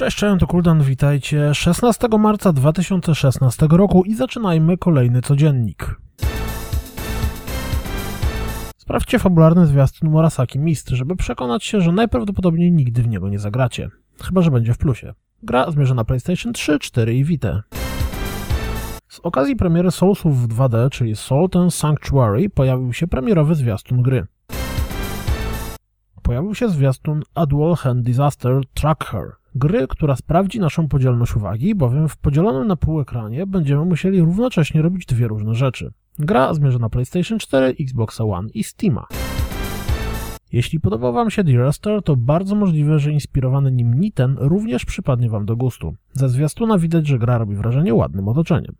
[0.00, 6.00] Cześć, cześć, to Kuldan, witajcie 16 marca 2016 roku i zaczynajmy kolejny codziennik.
[8.76, 13.88] Sprawdźcie fabularny zwiastun Murasaki Mist, żeby przekonać się, że najprawdopodobniej nigdy w niego nie zagracie.
[14.22, 15.14] Chyba, że będzie w plusie.
[15.42, 17.62] Gra zmierza na PlayStation 3, 4 i Vita.
[19.08, 24.26] Z okazji premiery Soulsów w 2D, czyli Salt and Sanctuary, pojawił się premierowy zwiastun gry.
[26.22, 32.08] Pojawił się zwiastun A Dual Hand Disaster Tracker, gry, która sprawdzi naszą podzielność uwagi, bowiem
[32.08, 35.92] w podzielonym na pół ekranie będziemy musieli równocześnie robić dwie różne rzeczy.
[36.18, 39.06] Gra zmierza na PlayStation 4, Xbox One i Steama.
[40.52, 41.70] Jeśli podobał Wam się The
[42.04, 45.94] to bardzo możliwe, że inspirowany nim Niten również przypadnie Wam do gustu.
[46.12, 48.74] Ze zwiastuna widać, że gra robi wrażenie ładnym otoczeniem.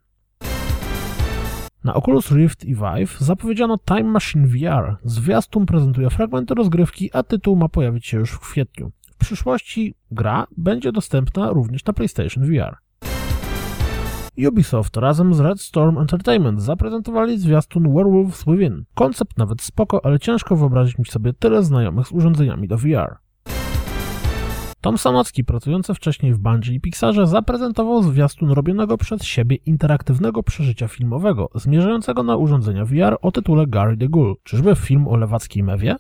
[1.85, 4.97] Na Oculus Rift i Vive zapowiedziano Time Machine VR.
[5.05, 8.93] Zwiastun prezentuje fragmenty rozgrywki, a tytuł ma pojawić się już w kwietniu.
[9.13, 12.77] W przyszłości gra będzie dostępna również na PlayStation VR.
[14.49, 18.85] Ubisoft razem z Red Storm Entertainment zaprezentowali zwiastun Werewolves Within.
[18.95, 23.17] Koncept nawet spoko, ale ciężko wyobrazić mi sobie tyle znajomych z urządzeniami do VR.
[24.81, 30.89] Tom Sanocki, pracujący wcześniej w Bungie i Pixarze, zaprezentował zwiastun robionego przez siebie interaktywnego przeżycia
[30.89, 34.37] filmowego, zmierzającego na urządzenia VR o tytule Gary the Ghoul.
[34.43, 35.97] Czyżby film o lewackiej mewie?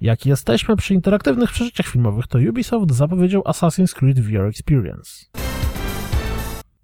[0.00, 5.39] Jak jesteśmy przy interaktywnych przeżyciach filmowych, to Ubisoft zapowiedział Assassin's Creed VR Experience.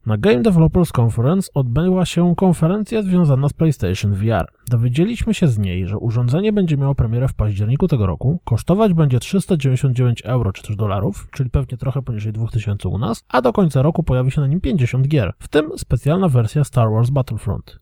[0.06, 4.46] Na Game Developers Conference odbyła się konferencja związana z PlayStation VR.
[4.68, 9.20] Dowiedzieliśmy się z niej, że urządzenie będzie miało premierę w październiku tego roku, kosztować będzie
[9.20, 13.82] 399 euro czy też dolarów, czyli pewnie trochę poniżej 2000 u nas, a do końca
[13.82, 17.78] roku pojawi się na nim 50 gier, w tym specjalna wersja Star Wars Battlefront.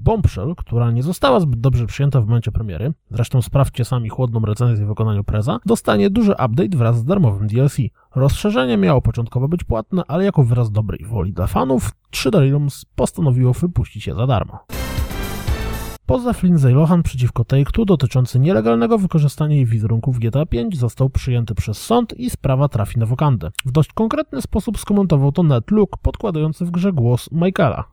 [0.00, 4.84] Bombshell, która nie została zbyt dobrze przyjęta w momencie premiery, zresztą sprawdźcie sami chłodną recenzję
[4.84, 7.76] w wykonaniu Preza, dostanie duży update wraz z darmowym DLC.
[8.14, 13.52] Rozszerzenie miało początkowo być płatne, ale jako wyraz dobrej woli dla fanów, 3 Realms postanowiło
[13.52, 14.58] wypuścić je za darmo.
[16.06, 21.54] Pozew Lindsay Lohan przeciwko Take-Two dotyczący nielegalnego wykorzystania jej wizerunku w GTA V został przyjęty
[21.54, 23.50] przez sąd i sprawa trafi na wokandę.
[23.64, 27.84] W dość konkretny sposób skomentował to Ned Luke, podkładający w grze głos Michaela.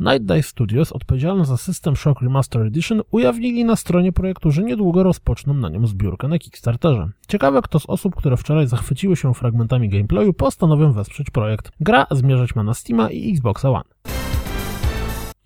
[0.00, 5.02] Night Dive Studios, odpowiedzialny za System Shock Remaster Edition, ujawnili na stronie projektu, że niedługo
[5.02, 7.08] rozpoczną na nią zbiórkę na Kickstarterze.
[7.28, 11.70] Ciekawe, kto z osób, które wczoraj zachwyciły się fragmentami gameplayu, postanowią wesprzeć projekt.
[11.80, 13.84] Gra zmierzać ma na Steama i Xbox One.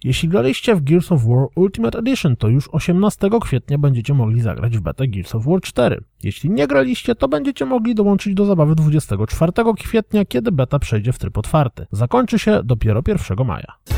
[0.05, 4.79] Jeśli graliście w Gears of War Ultimate Edition, to już 18 kwietnia będziecie mogli zagrać
[4.79, 6.01] w betę Gears of War 4.
[6.23, 11.19] Jeśli nie graliście, to będziecie mogli dołączyć do zabawy 24 kwietnia, kiedy beta przejdzie w
[11.19, 11.87] tryb otwarty.
[11.93, 13.98] Zakończy się dopiero 1 maja.